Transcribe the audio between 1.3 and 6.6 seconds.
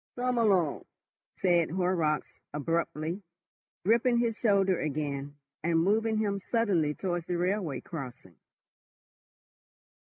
said Horrocks abruptly, gripping his shoulder again, and moving him